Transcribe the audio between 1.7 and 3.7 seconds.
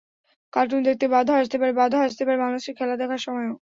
বাধা আসতে পারে বাংলাদেশের খেলা দেখার সময়ও।